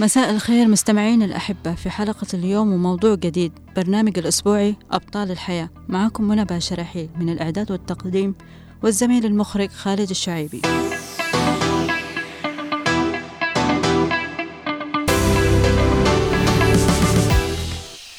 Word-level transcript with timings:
مساء 0.00 0.30
الخير 0.30 0.68
مستمعين 0.68 1.22
الأحبة 1.22 1.74
في 1.74 1.90
حلقة 1.90 2.26
اليوم 2.34 2.72
وموضوع 2.72 3.14
جديد 3.14 3.52
برنامج 3.76 4.18
الأسبوعي 4.18 4.76
أبطال 4.90 5.30
الحياة. 5.30 5.70
معكم 5.88 6.24
منى 6.24 6.44
باشرحيل 6.44 7.08
من 7.20 7.28
الإعداد 7.28 7.70
والتقديم 7.70 8.34
والزميل 8.82 9.26
المخرج 9.26 9.70
خالد 9.70 10.10
الشعيبي. 10.10 10.62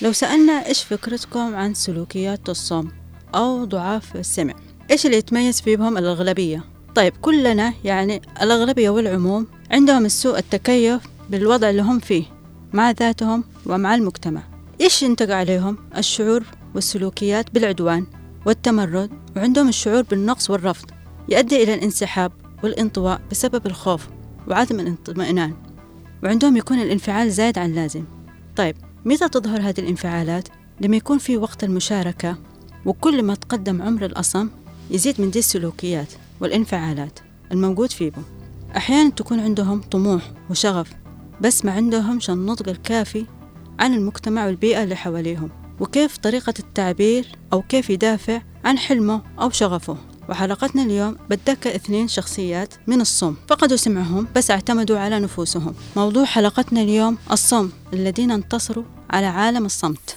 لو 0.02 0.12
سألنا 0.12 0.66
إيش 0.68 0.84
فكرتكم 0.84 1.56
عن 1.56 1.74
سلوكيات 1.74 2.50
الصوم 2.50 2.92
أو 3.36 3.66
ضعاف 3.66 4.16
السمع 4.16 4.54
إيش 4.92 5.06
اللي 5.06 5.18
يتميز 5.18 5.62
فيهم 5.62 5.98
الأغلبية؟ 5.98 6.64
طيب 6.96 7.14
كلنا 7.22 7.74
يعني 7.84 8.22
الأغلبية 8.42 8.90
والعموم 8.90 9.48
عندهم 9.72 10.06
السوء 10.06 10.38
التكيف 10.38 11.02
بالوضع 11.30 11.70
اللي 11.70 11.82
هم 11.82 12.00
فيه 12.00 12.24
مع 12.74 12.92
ذاتهم 12.92 13.44
ومع 13.66 13.96
المجتمع. 13.96 14.42
إيش 14.82 15.04
ينتج 15.04 15.32
عليهم؟ 15.32 15.78
الشعور 15.98 16.44
والسلوكيات 16.76 17.54
بالعدوان 17.54 18.06
والتمرد 18.46 19.10
وعندهم 19.36 19.68
الشعور 19.68 20.02
بالنقص 20.02 20.50
والرفض 20.50 20.90
يؤدي 21.30 21.64
إلى 21.64 21.74
الانسحاب 21.74 22.32
والانطواء 22.64 23.22
بسبب 23.32 23.66
الخوف 23.66 24.08
وعدم 24.48 24.80
الاطمئنان. 24.80 25.54
وعندهم 26.24 26.58
يكون 26.58 26.80
الانفعال 26.80 27.32
زايد 27.32 27.58
عن 27.58 27.70
اللازم. 27.70 28.04
طيب 28.56 28.76
متى 29.06 29.30
تظهر 29.30 29.62
هذه 29.62 29.80
الانفعالات؟ 29.80 30.48
لما 30.82 30.98
يكون 30.98 31.18
في 31.18 31.38
وقت 31.38 31.64
المشاركة 31.64 32.38
وكل 32.86 33.24
ما 33.24 33.36
تقدم 33.36 33.82
عمر 33.82 34.06
الأصم 34.06 34.50
يزيد 34.92 35.22
من 35.22 35.32
دي 35.32 35.40
السلوكيات 35.40 36.14
والانفعالات 36.40 37.20
الموجود 37.52 37.92
فيهم. 37.92 38.24
أحيانا 38.78 39.10
تكون 39.10 39.40
عندهم 39.40 39.82
طموح 39.82 40.32
وشغف 40.50 40.92
بس 41.42 41.66
ما 41.66 41.72
عندهمش 41.72 42.30
النضج 42.30 42.70
الكافي 42.70 43.26
عن 43.80 43.94
المجتمع 43.94 44.46
والبيئة 44.46 44.84
اللي 44.84 44.96
حواليهم 44.96 45.50
وكيف 45.80 46.18
طريقة 46.18 46.54
التعبير 46.60 47.28
أو 47.54 47.62
كيف 47.62 47.90
يدافع 47.90 48.42
عن 48.66 48.78
حلمه 48.78 49.22
أو 49.42 49.50
شغفه. 49.50 49.98
وحلقتنا 50.30 50.84
اليوم 50.84 51.18
بتذكر 51.30 51.76
اثنين 51.76 52.08
شخصيات 52.08 52.74
من 52.88 53.02
الصم. 53.02 53.36
فقدوا 53.48 53.78
سمعهم 53.78 54.28
بس 54.36 54.52
اعتمدوا 54.52 55.00
على 55.00 55.20
نفوسهم. 55.20 55.76
موضوع 55.96 56.26
حلقتنا 56.26 56.82
اليوم 56.82 57.18
الصم 57.32 57.70
الذين 57.94 58.32
انتصروا 58.32 58.84
على 59.10 59.26
عالم 59.26 59.66
الصمت. 59.66 60.16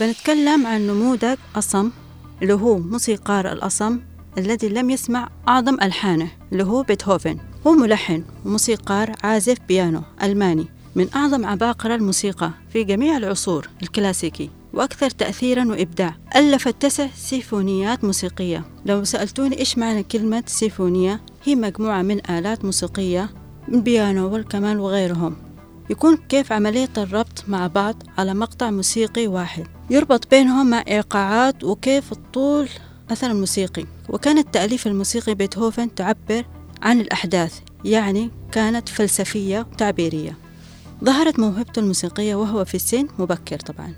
بنتكلم 0.00 0.66
عن 0.66 0.86
نموذج 0.86 1.36
أصم 1.56 1.90
اللي 2.42 2.54
هو 2.54 2.78
موسيقار 2.78 3.52
الأصم 3.52 4.00
الذي 4.38 4.68
لم 4.68 4.90
يسمع 4.90 5.28
أعظم 5.48 5.74
ألحانه 5.82 6.28
اللي 6.52 6.64
هو 6.64 6.82
بيتهوفن. 6.82 7.38
هو 7.66 7.72
ملحن 7.72 8.24
وموسيقار 8.44 9.12
عازف 9.24 9.56
بيانو 9.68 10.02
ألماني 10.22 10.66
من 10.94 11.06
أعظم 11.14 11.46
عباقرة 11.46 11.94
الموسيقى 11.94 12.50
في 12.72 12.84
جميع 12.84 13.16
العصور 13.16 13.68
الكلاسيكي 13.82 14.50
وأكثر 14.72 15.10
تأثيرا 15.10 15.64
وإبداع. 15.64 16.16
ألف 16.36 16.68
تسع 16.68 17.06
سيفونيات 17.16 18.04
موسيقية. 18.04 18.64
لو 18.86 19.04
سألتوني 19.04 19.58
إيش 19.58 19.78
معنى 19.78 20.02
كلمة 20.02 20.42
سيفونية 20.46 21.20
هي 21.44 21.54
مجموعة 21.54 22.02
من 22.02 22.30
آلات 22.30 22.64
موسيقية 22.64 23.30
من 23.68 23.82
بيانو 23.82 24.32
والكمان 24.32 24.78
وغيرهم. 24.78 25.45
يكون 25.90 26.16
كيف 26.16 26.52
عملية 26.52 26.88
الربط 26.98 27.44
مع 27.48 27.66
بعض 27.66 28.02
على 28.18 28.34
مقطع 28.34 28.70
موسيقي 28.70 29.26
واحد. 29.26 29.66
يربط 29.90 30.30
بينهم 30.30 30.70
مع 30.70 30.84
إيقاعات 30.88 31.64
وكيف 31.64 32.12
الطول 32.12 32.68
أثر 33.10 33.30
الموسيقي. 33.30 33.84
وكان 34.08 34.38
التأليف 34.38 34.86
الموسيقي 34.86 35.34
بيتهوفن 35.34 35.94
تعبر 35.94 36.44
عن 36.82 37.00
الأحداث 37.00 37.60
يعني 37.84 38.30
كانت 38.52 38.88
فلسفية 38.88 39.66
تعبيرية 39.78 40.36
ظهرت 41.04 41.38
موهبته 41.38 41.80
الموسيقية 41.80 42.34
وهو 42.34 42.64
في 42.64 42.74
السن 42.74 43.08
مبكر 43.18 43.58
طبعا 43.58 43.94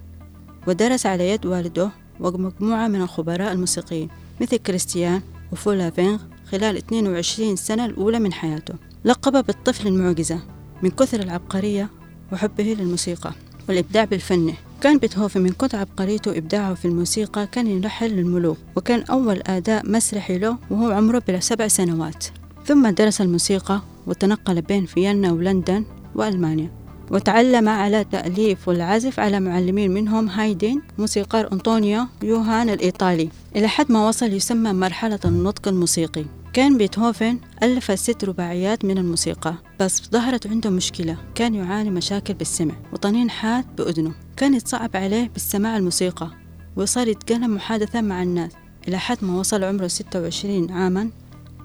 ودرس 0.66 1.06
على 1.06 1.30
يد 1.30 1.46
والده 1.46 1.90
ومجموعة 2.20 2.88
من 2.88 3.02
الخبراء 3.02 3.52
الموسيقيين 3.52 4.08
مثل 4.40 4.56
كريستيان 4.56 5.22
وفولافينغ 5.52 6.18
خلال 6.50 6.76
22 6.76 7.56
سنة 7.56 7.84
الأولى 7.84 8.18
من 8.18 8.32
حياته. 8.32 8.74
لقب 9.04 9.46
بالطفل 9.46 9.86
المعجزة. 9.86 10.40
من 10.82 10.90
كثر 10.90 11.20
العبقرية 11.20 11.88
وحبه 12.32 12.76
للموسيقى 12.78 13.32
والإبداع 13.68 14.04
بالفن. 14.04 14.52
كان 14.80 14.98
بيتهوفن 14.98 15.40
من 15.40 15.50
كثر 15.50 15.78
عبقريته 15.78 16.30
وإبداعه 16.30 16.74
في 16.74 16.84
الموسيقى 16.84 17.46
كان 17.46 17.66
يلحن 17.66 18.06
للملوك 18.06 18.58
وكان 18.76 19.02
أول 19.02 19.42
أداء 19.46 19.90
مسرحي 19.90 20.38
له 20.38 20.56
وهو 20.70 20.90
عمره 20.90 21.22
بسبع 21.28 21.68
سنوات. 21.68 22.24
ثم 22.66 22.88
درس 22.88 23.20
الموسيقى 23.20 23.80
وتنقل 24.06 24.62
بين 24.62 24.86
فيينا 24.86 25.32
ولندن 25.32 25.84
وألمانيا 26.14 26.70
وتعلم 27.10 27.68
على 27.68 28.04
تأليف 28.04 28.68
والعزف 28.68 29.20
على 29.20 29.40
معلمين 29.40 29.90
منهم 29.90 30.28
هايدين 30.28 30.82
موسيقار 30.98 31.52
أنطونيو 31.52 32.06
يوهان 32.22 32.70
الإيطالي. 32.70 33.28
إلى 33.56 33.68
حد 33.68 33.92
ما 33.92 34.08
وصل 34.08 34.32
يسمى 34.32 34.72
مرحلة 34.72 35.20
النطق 35.24 35.68
الموسيقي. 35.68 36.24
كان 36.58 36.78
بيتهوفن 36.78 37.38
ألف 37.62 38.00
ست 38.00 38.24
رباعيات 38.24 38.84
من 38.84 38.98
الموسيقى 38.98 39.54
بس 39.80 40.02
ظهرت 40.10 40.46
عنده 40.46 40.70
مشكلة 40.70 41.16
كان 41.34 41.54
يعاني 41.54 41.90
مشاكل 41.90 42.34
بالسمع 42.34 42.74
وطنين 42.92 43.30
حاد 43.30 43.76
بأذنه. 43.76 44.14
كان 44.36 44.54
يتصعب 44.54 44.96
عليه 44.96 45.28
بالسماع 45.28 45.76
الموسيقى 45.76 46.30
وصار 46.76 47.08
يتكلم 47.08 47.54
محادثة 47.54 48.00
مع 48.00 48.22
الناس 48.22 48.52
إلى 48.88 48.98
حد 48.98 49.18
ما 49.22 49.38
وصل 49.38 49.64
عمره 49.64 49.86
ستة 49.86 50.22
وعشرين 50.22 50.70
عاما 50.70 51.10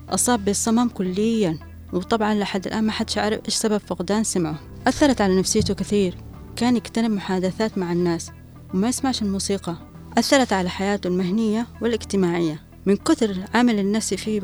أصاب 0.09 0.45
بالصمم 0.45 0.89
كليا. 0.89 1.59
وطبعا 1.93 2.33
لحد 2.33 2.67
الآن 2.67 2.83
ما 2.83 2.91
حدش 2.91 3.17
عارف 3.17 3.39
إيش 3.45 3.53
سبب 3.53 3.77
فقدان 3.77 4.23
سمعه. 4.23 4.59
أثرت 4.87 5.21
على 5.21 5.39
نفسيته 5.39 5.73
كثير 5.73 6.17
كان 6.55 6.77
يكتنب 6.77 7.11
محادثات 7.11 7.77
مع 7.77 7.91
الناس 7.91 8.31
وما 8.73 8.89
يسمعش 8.89 9.21
الموسيقى. 9.21 9.75
أثرت 10.17 10.53
على 10.53 10.69
حياته 10.69 11.07
المهنية 11.07 11.67
والاجتماعية. 11.81 12.61
من 12.85 12.95
كثر 12.95 13.29
العمل 13.29 13.79
النفسي 13.79 14.17
فيه 14.17 14.39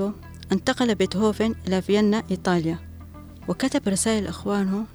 انتقل 0.51 0.95
بيتهوفن 0.95 1.55
إلى 1.67 1.81
فيينا 1.81 2.23
إيطاليا. 2.31 2.79
وكتب 3.47 3.87
رسائل 3.87 4.27
إخوانه 4.27 4.85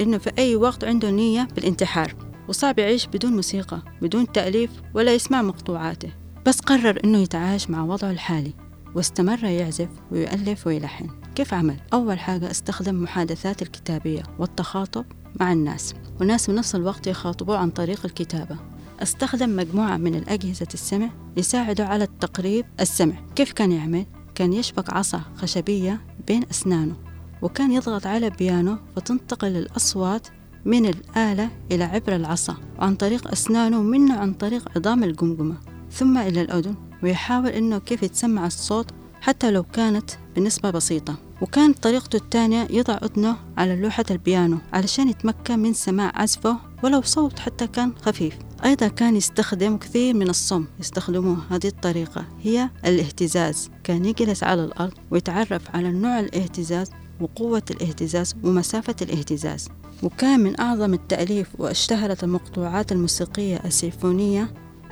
إنه 0.00 0.18
في 0.18 0.32
أي 0.38 0.56
وقت 0.56 0.84
عنده 0.84 1.10
نية 1.10 1.48
بالانتحار 1.54 2.14
وصعب 2.48 2.78
يعيش 2.78 3.06
بدون 3.06 3.32
موسيقى 3.32 3.82
بدون 4.02 4.32
تأليف 4.32 4.70
ولا 4.94 5.14
يسمع 5.14 5.42
مقطوعاته. 5.42 6.12
بس 6.46 6.60
قرر 6.60 7.00
إنه 7.04 7.18
يتعايش 7.18 7.70
مع 7.70 7.82
وضعه 7.82 8.10
الحالي 8.10 8.54
واستمر 8.94 9.44
يعزف 9.44 9.88
ويؤلف 10.10 10.66
ويلحن. 10.66 11.08
كيف 11.34 11.54
عمل؟ 11.54 11.76
أول 11.92 12.18
حاجة 12.18 12.50
استخدم 12.50 13.02
محادثات 13.02 13.62
الكتابية 13.62 14.22
والتخاطب 14.38 15.04
مع 15.40 15.52
الناس 15.52 15.94
والناس 16.20 16.50
بنفس 16.50 16.74
الوقت 16.74 17.06
يخاطبوه 17.06 17.58
عن 17.58 17.70
طريق 17.70 18.00
الكتابة. 18.04 18.56
استخدم 19.02 19.56
مجموعة 19.56 19.96
من 19.96 20.14
الأجهزة 20.14 20.68
السمع 20.74 21.10
يساعدوا 21.36 21.86
على 21.86 22.04
التقريب 22.04 22.66
السمع. 22.80 23.14
كيف 23.34 23.52
كان 23.52 23.72
يعمل؟ 23.72 24.06
كان 24.36 24.52
يشبك 24.52 24.92
عصا 24.92 25.20
خشبية 25.36 26.00
بين 26.26 26.42
أسنانه 26.50 26.94
وكان 27.42 27.72
يضغط 27.72 28.06
على 28.06 28.30
بيانو 28.30 28.76
فتنتقل 28.96 29.56
الأصوات 29.56 30.28
من 30.64 30.86
الآلة 30.86 31.50
إلى 31.72 31.84
عبر 31.84 32.16
العصا 32.16 32.56
وعن 32.78 32.94
طريق 32.94 33.30
أسنانه 33.32 33.78
ومنه 33.78 34.18
عن 34.18 34.32
طريق 34.32 34.68
عظام 34.76 35.04
الجمجمة 35.04 35.56
ثم 35.90 36.18
إلى 36.18 36.40
الأذن 36.40 36.74
ويحاول 37.02 37.48
إنه 37.48 37.78
كيف 37.78 38.02
يتسمع 38.02 38.46
الصوت 38.46 38.90
حتى 39.20 39.50
لو 39.50 39.62
كانت 39.62 40.10
بنسبة 40.36 40.70
بسيطة. 40.70 41.14
وكانت 41.42 41.78
طريقته 41.78 42.16
الثانية 42.16 42.68
يضع 42.70 42.94
أذنه 42.94 43.36
على 43.58 43.76
لوحة 43.76 44.04
البيانو 44.10 44.58
علشان 44.72 45.08
يتمكن 45.08 45.58
من 45.58 45.72
سماع 45.72 46.12
عزفه 46.14 46.56
ولو 46.82 47.02
صوت 47.02 47.38
حتى 47.38 47.66
كان 47.66 47.92
خفيف. 48.02 48.38
أيضا 48.64 48.88
كان 48.88 49.16
يستخدم 49.16 49.76
كثير 49.76 50.14
من 50.14 50.30
الصم 50.30 50.64
يستخدموه 50.80 51.38
هذه 51.50 51.66
الطريقة 51.66 52.24
هي 52.42 52.70
الاهتزاز. 52.86 53.70
كان 53.84 54.04
يجلس 54.04 54.42
على 54.42 54.64
الأرض 54.64 54.92
ويتعرف 55.10 55.76
على 55.76 55.92
نوع 55.92 56.20
الاهتزاز 56.20 56.90
وقوة 57.20 57.62
الاهتزاز 57.70 58.34
ومسافة 58.42 58.96
الاهتزاز. 59.02 59.68
وكان 60.02 60.40
من 60.40 60.60
أعظم 60.60 60.94
التأليف 60.94 61.48
واشتهرت 61.58 62.24
المقطوعات 62.24 62.92
الموسيقية 62.92 63.60
السيمفونية 63.64 64.48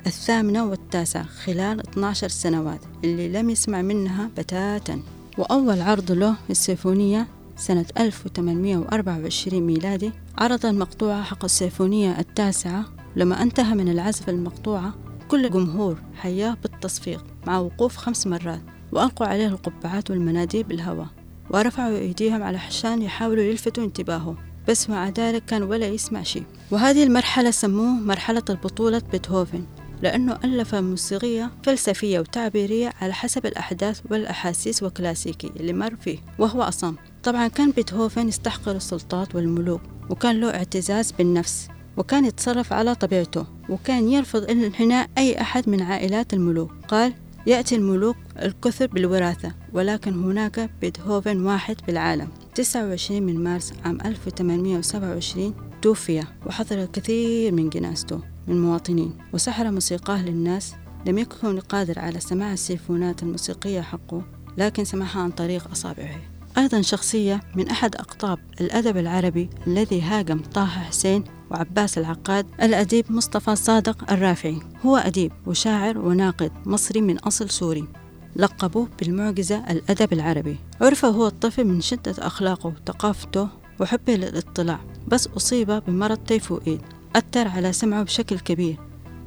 الثامنة 0.07 0.65
والتاسعة 0.65 1.23
خلال 1.23 1.79
12 1.89 2.27
سنوات 2.27 2.79
اللي 3.03 3.27
لم 3.29 3.49
يسمع 3.49 3.81
منها 3.81 4.29
بتاتا. 4.37 5.01
وأول 5.37 5.81
عرض 5.81 6.11
له 6.11 6.35
السيمفونية 6.49 7.27
سنة 7.57 7.85
1824 7.97 9.61
ميلادي 9.63 10.11
عرض 10.37 10.65
المقطوعة 10.65 11.23
حق 11.23 11.43
السيمفونية 11.43 12.19
التاسعة 12.19 12.94
لما 13.15 13.41
انتهى 13.41 13.75
من 13.75 13.89
العزف 13.89 14.29
المقطوعة 14.29 14.93
كل 15.27 15.45
الجمهور 15.45 15.97
حياه 16.15 16.57
بالتصفيق 16.63 17.25
مع 17.47 17.59
وقوف 17.59 17.97
خمس 17.97 18.27
مرات 18.27 18.61
وألقوا 18.91 19.27
عليه 19.27 19.47
القبعات 19.47 20.11
والمناديل 20.11 20.63
بالهواء 20.63 21.07
ورفعوا 21.49 21.97
أيديهم 21.97 22.43
على 22.43 22.59
حشان 22.59 23.01
يحاولوا 23.01 23.43
يلفتوا 23.43 23.83
انتباهه. 23.83 24.35
بس 24.67 24.89
مع 24.89 25.09
ذلك 25.09 25.45
كان 25.45 25.63
ولا 25.63 25.87
يسمع 25.87 26.23
شيء. 26.23 26.43
وهذه 26.71 27.03
المرحلة 27.03 27.51
سموه 27.51 27.89
مرحلة 27.89 28.43
البطولة 28.49 29.01
بيتهوفن 29.11 29.65
لأنه 30.01 30.39
ألف 30.43 30.75
موسيقية 30.75 31.51
فلسفية 31.63 32.19
وتعبيرية 32.19 32.93
على 33.01 33.13
حسب 33.13 33.45
الأحداث 33.45 34.01
والأحاسيس 34.11 34.83
وكلاسيكي 34.83 35.51
اللي 35.59 35.73
مر 35.73 35.95
فيه 35.95 36.17
وهو 36.39 36.61
أصم. 36.61 36.95
طبعا 37.23 37.47
كان 37.47 37.71
بيتهوفن 37.71 38.27
يستحقر 38.27 38.75
السلطات 38.75 39.35
والملوك 39.35 39.81
وكان 40.09 40.39
له 40.39 40.49
اعتزاز 40.55 41.11
بالنفس. 41.11 41.67
وكان 41.97 42.25
يتصرف 42.25 42.73
على 42.73 42.95
طبيعته 42.95 43.45
وكان 43.69 44.09
يرفض 44.09 44.49
انحناء 44.49 45.09
أي 45.17 45.41
أحد 45.41 45.69
من 45.69 45.81
عائلات 45.81 46.33
الملوك. 46.33 46.71
قال 46.87 47.13
يأتي 47.47 47.75
الملوك 47.75 48.17
الكثر 48.41 48.87
بالوراثة 48.87 49.53
ولكن 49.73 50.23
هناك 50.23 50.69
بيتهوفن 50.81 51.45
واحد 51.45 51.75
بالعالم. 51.87 52.27
29 52.55 53.23
من 53.23 53.43
مارس 53.43 53.73
عام 53.85 53.97
1827 54.01 55.53
توفي 55.81 56.23
وحضر 56.45 56.83
الكثير 56.83 57.51
من 57.51 57.69
جنازته 57.69 58.19
من 58.47 58.55
المواطنين 58.55 59.13
وسحر 59.33 59.71
موسيقاه 59.71 60.25
للناس. 60.25 60.73
لم 61.05 61.17
يكن 61.17 61.59
قادر 61.59 61.99
على 61.99 62.19
سماع 62.19 62.53
السيفونات 62.53 63.23
الموسيقية 63.23 63.81
حقه 63.81 64.23
لكن 64.57 64.83
سمعها 64.85 65.21
عن 65.21 65.31
طريق 65.31 65.71
أصابعه. 65.71 66.19
أيضا 66.57 66.81
شخصية 66.81 67.41
من 67.55 67.69
أحد 67.69 67.95
أقطاب 67.95 68.39
الأدب 68.61 68.97
العربي 68.97 69.49
الذي 69.67 70.01
هاجم 70.01 70.41
طه 70.53 70.65
حسين 70.65 71.23
وعباس 71.51 71.97
العقاد 71.97 72.47
الأديب 72.61 73.11
مصطفى 73.11 73.55
صادق 73.55 74.11
الرافعي. 74.11 74.59
هو 74.85 74.97
أديب 74.97 75.31
وشاعر 75.45 75.97
وناقد 75.97 76.51
مصري 76.65 77.01
من 77.01 77.19
أصل 77.19 77.49
سوري. 77.49 77.87
لقبوه 78.35 78.87
بالمعجزة 78.99 79.71
الأدب 79.71 80.13
العربي. 80.13 80.57
عرف 80.81 81.05
هو 81.05 81.27
الطفل 81.27 81.63
من 81.63 81.81
شدة 81.81 82.15
أخلاقه 82.19 82.67
وثقافته 82.67 83.47
وحبه 83.79 84.15
للاطلاع. 84.15 84.79
بس 85.07 85.27
أصيب 85.27 85.71
بمرض 85.87 86.17
تيفوئيد 86.17 86.81
أثر 87.15 87.47
على 87.47 87.73
سمعه 87.73 88.03
بشكل 88.03 88.39
كبير. 88.39 88.77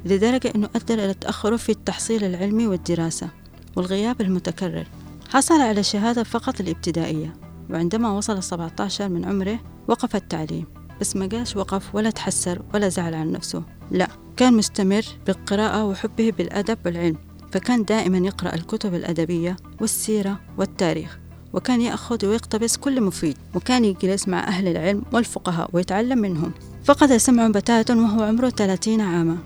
لدرجة 0.04 0.52
أنه 0.54 0.68
أدى 0.76 0.94
إلى 0.94 1.14
تأخره 1.14 1.56
في 1.56 1.72
التحصيل 1.72 2.24
العلمي 2.24 2.66
والدراسة 2.66 3.28
والغياب 3.76 4.20
المتكرر. 4.20 4.86
حصل 5.28 5.60
على 5.60 5.82
شهادة 5.82 6.22
فقط 6.22 6.60
الابتدائية 6.60 7.36
وعندما 7.70 8.10
وصل 8.10 8.42
17 8.42 9.08
من 9.08 9.24
عمره 9.24 9.58
وقف 9.88 10.16
التعليم. 10.16 10.77
بس 11.00 11.16
ما 11.16 11.26
قاش 11.26 11.56
وقف 11.56 11.94
ولا 11.94 12.10
تحسر 12.10 12.62
ولا 12.74 12.88
زعل 12.88 13.14
عن 13.14 13.32
نفسه. 13.32 13.62
لا 13.90 14.08
كان 14.36 14.54
مستمر 14.54 15.04
بالقراءة 15.26 15.84
وحبه 15.84 16.32
بالأدب 16.38 16.78
والعلم 16.86 17.16
فكان 17.52 17.84
دائما 17.84 18.18
يقرأ 18.18 18.54
الكتب 18.54 18.94
الأدبية 18.94 19.56
والسيرة 19.80 20.40
والتاريخ 20.58 21.18
وكان 21.52 21.80
يأخذ 21.80 22.26
ويقتبس 22.26 22.76
كل 22.76 23.00
مفيد 23.00 23.36
وكان 23.54 23.84
يجلس 23.84 24.28
مع 24.28 24.38
أهل 24.38 24.68
العلم 24.68 25.02
والفقهاء 25.12 25.70
ويتعلم 25.72 26.18
منهم. 26.18 26.52
فقد 26.84 27.16
سمعه 27.16 27.48
بتاتا 27.48 27.94
وهو 27.94 28.22
عمره 28.22 28.48
30 28.48 29.00
عاما. 29.00 29.38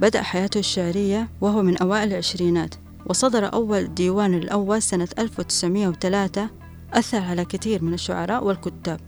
بدأ 0.00 0.22
حياته 0.22 0.58
الشعرية 0.58 1.28
وهو 1.40 1.62
من 1.62 1.76
أوائل 1.76 2.08
العشرينات 2.08 2.74
وصدر 3.06 3.52
أول 3.52 3.94
ديوان 3.94 4.34
الأول 4.34 4.82
سنة 4.82 5.08
1903 5.18 6.48
أثر 6.92 7.22
على 7.22 7.44
كثير 7.44 7.84
من 7.84 7.94
الشعراء 7.94 8.44
والكتاب. 8.44 9.00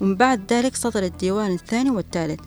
ومن 0.00 0.14
بعد 0.16 0.52
ذلك 0.52 0.76
صدر 0.76 1.02
الديوان 1.02 1.52
الثاني 1.52 1.90
والثالث. 1.90 2.40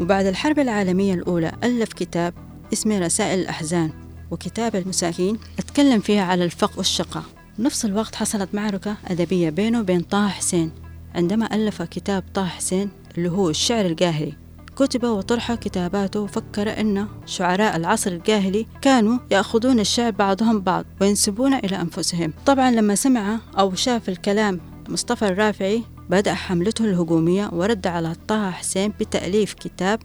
وبعد 0.00 0.26
الحرب 0.26 0.58
العالمية 0.58 1.14
الأولى 1.14 1.52
ألف 1.64 1.92
كتاب 1.92 2.34
اسمه 2.72 2.98
رسائل 2.98 3.38
الأحزان 3.38 3.90
وكتاب 4.30 4.76
المساكين 4.76 5.38
أتكلم 5.58 6.00
فيها 6.00 6.22
على 6.24 6.44
الفقر 6.44 6.78
والشقاء 6.78 7.22
نفس 7.58 7.84
الوقت 7.84 8.14
حصلت 8.14 8.54
معركة 8.54 8.96
أدبية 9.06 9.50
بينه 9.50 9.80
وبين 9.80 10.00
طه 10.00 10.28
حسين. 10.28 10.70
عندما 11.14 11.54
ألف 11.54 11.82
كتاب 11.82 12.24
طه 12.34 12.44
حسين 12.44 12.90
اللي 13.18 13.30
هو 13.30 13.50
الشعر 13.50 13.86
القاهري 13.86 14.34
كتب 14.76 15.04
وطرح 15.04 15.54
كتاباته 15.54 16.20
وفكر 16.20 16.80
أن 16.80 17.06
شعراء 17.26 17.76
العصر 17.76 18.10
الجاهلي 18.10 18.66
كانوا 18.82 19.18
يأخذون 19.30 19.80
الشعر 19.80 20.10
بعضهم 20.10 20.60
بعض 20.60 20.84
وينسبون 21.00 21.54
إلى 21.54 21.80
أنفسهم. 21.80 22.32
طبعا 22.46 22.70
لما 22.70 22.94
سمع 22.94 23.38
أو 23.58 23.74
شاف 23.74 24.08
الكلام 24.08 24.60
مصطفى 24.88 25.28
الرافعي 25.28 25.82
بدأ 26.10 26.34
حملته 26.34 26.84
الهجومية 26.84 27.50
ورد 27.52 27.86
على 27.86 28.14
طه 28.28 28.50
حسين 28.50 28.92
بتأليف 29.00 29.54
كتاب 29.54 30.00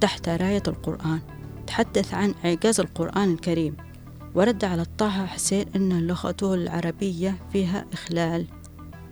تحت 0.00 0.28
راية 0.28 0.62
القرآن 0.68 1.20
تحدث 1.66 2.14
عن 2.14 2.34
إعجاز 2.44 2.80
القرآن 2.80 3.32
الكريم. 3.32 3.76
ورد 4.34 4.64
على 4.64 4.84
طه 4.98 5.26
حسين 5.26 5.66
أن 5.76 6.06
لغته 6.06 6.54
العربية 6.54 7.36
فيها 7.52 7.86
إخلال. 7.92 8.46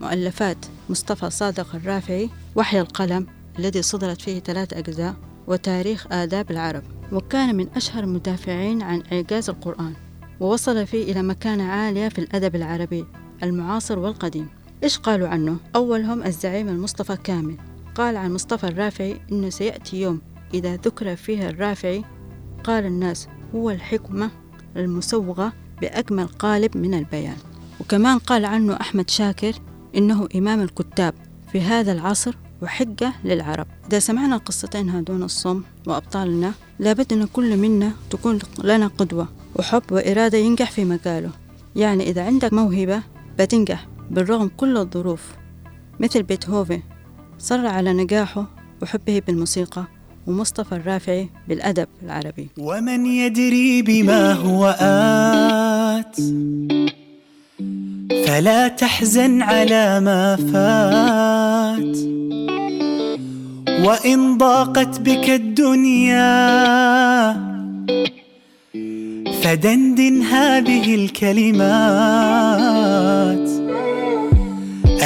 مؤلفات 0.00 0.56
مصطفى 0.90 1.30
صادق 1.30 1.74
الرافعي 1.74 2.30
وحي 2.56 2.80
القلم 2.80 3.26
الذي 3.58 3.82
صدرت 3.82 4.20
فيه 4.20 4.38
ثلاث 4.40 4.72
أجزاء 4.72 5.14
وتاريخ 5.46 6.06
آداب 6.12 6.50
العرب. 6.50 6.82
وكان 7.12 7.56
من 7.56 7.68
أشهر 7.76 8.04
المدافعين 8.04 8.82
عن 8.82 9.02
إعجاز 9.12 9.50
القرآن. 9.50 9.94
ووصل 10.40 10.86
فيه 10.86 11.12
إلى 11.12 11.22
مكانة 11.22 11.64
عالية 11.64 12.08
في 12.08 12.18
الأدب 12.18 12.56
العربي 12.56 13.04
المعاصر 13.42 13.98
والقديم. 13.98 14.48
إيش 14.84 14.98
قالوا 14.98 15.28
عنه؟ 15.28 15.56
أولهم 15.76 16.22
الزعيم 16.22 16.68
المصطفى 16.68 17.16
كامل. 17.16 17.56
قال 17.94 18.16
عن 18.16 18.34
مصطفى 18.34 18.68
الرافعي 18.68 19.20
أنه 19.32 19.50
سيأتي 19.50 20.00
يوم 20.00 20.20
إذا 20.54 20.76
ذكر 20.76 21.16
فيه 21.16 21.48
الرافعي 21.48 22.04
قال 22.64 22.86
الناس 22.86 23.28
هو 23.54 23.70
الحكمة 23.70 24.30
المسوغة 24.76 25.52
بأجمل 25.80 26.26
قالب 26.26 26.76
من 26.76 26.94
البيان. 26.94 27.36
وكمان 27.80 28.18
قال 28.18 28.44
عنه 28.44 28.74
أحمد 28.80 29.10
شاكر 29.10 29.52
إنه 29.96 30.28
إمام 30.36 30.60
الكتاب 30.60 31.14
في 31.52 31.60
هذا 31.60 31.92
العصر 31.92 32.34
وحجة 32.62 33.12
للعرب. 33.24 33.66
إذا 33.88 33.98
سمعنا 33.98 34.36
القصتين 34.36 34.90
هذون 34.90 35.22
الصم 35.22 35.62
وأبطالنا 35.86 36.52
لابد 36.78 37.12
أن 37.12 37.24
كل 37.24 37.56
منا 37.56 37.92
تكون 38.10 38.38
لنا 38.64 38.86
قدوة 38.86 39.28
وحب 39.56 39.82
وإرادة 39.90 40.38
ينجح 40.38 40.70
في 40.70 40.84
مجاله. 40.84 41.30
يعني 41.76 42.10
إذا 42.10 42.24
عندك 42.26 42.52
موهبة 42.52 43.02
بتنجح. 43.38 43.86
بالرغم 44.10 44.50
كل 44.56 44.76
الظروف 44.76 45.22
مثل 46.00 46.22
بيتهوفن 46.22 46.82
صر 47.38 47.66
على 47.66 47.92
نجاحه 47.92 48.46
وحبه 48.82 49.22
بالموسيقى 49.26 49.84
ومصطفى 50.26 50.72
الرافعي 50.72 51.28
بالأدب 51.48 51.88
العربي. 52.02 52.48
ومن 52.58 53.06
يدري 53.06 53.82
بما 53.82 54.32
هو 54.32 54.76
آت 54.80 56.16
فلا 58.26 58.68
تحزن 58.68 59.42
على 59.42 60.00
ما 60.00 60.36
فات. 60.36 61.96
وإن 63.86 64.38
ضاقت 64.38 65.00
بك 65.00 65.30
الدنيا 65.30 66.28
فدندن 69.42 70.22
هذه 70.22 70.94
الكلمات. 70.94 72.68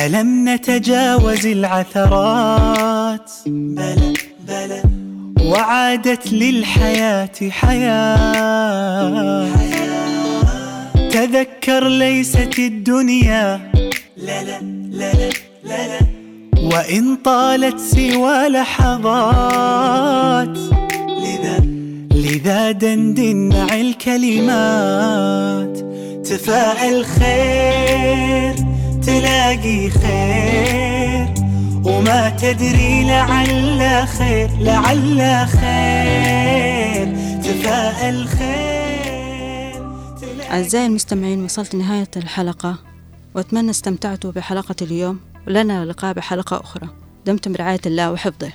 ألم 0.07 0.49
نتجاوز 0.49 1.47
العثرات؟ 1.47 3.31
بلى 3.47 4.13
بلى 4.49 4.83
وعادت 5.45 6.33
للحياة 6.33 7.31
حياة. 7.51 9.47
تذكر 11.11 11.89
ليست 11.89 12.59
الدنيا. 12.59 13.73
لا 14.17 14.45
لا 14.45 14.61
لا 14.91 15.13
لا 15.13 15.31
لا, 15.65 15.89
لا. 15.89 16.01
وإن 16.73 17.17
طالت 17.25 17.81
سوى 17.81 18.49
لحظات. 18.49 19.79
لذا؟ 21.09 21.61
لذا 22.15 22.71
دندن 22.71 23.37
مع 23.37 23.81
الكلمات 23.81 25.79
تفاعل 26.27 27.05
خير. 27.05 28.72
تلاقي 29.07 29.91
خير 29.91 31.35
وما 31.85 32.29
تدري 32.29 33.05
لعل 33.05 34.09
خير 34.09 34.51
لعل 34.59 35.49
خير 35.49 37.17
تفاءل 37.43 38.29
خير. 38.29 39.83
أعزائي 40.51 40.87
المستمعين 40.87 41.45
وصلت 41.45 41.75
نهاية 41.75 42.11
الحلقة 42.17 42.79
وأتمنى 43.35 43.71
استمتعتوا 43.71 44.33
بحلقة 44.33 44.77
اليوم 44.83 45.21
ولنا 45.47 45.85
لقاء 45.85 46.13
بحلقة 46.13 46.61
أخرى. 46.61 46.89
دمتم 47.27 47.53
برعاية 47.53 47.81
الله 47.87 48.13
وحفظه. 48.13 48.53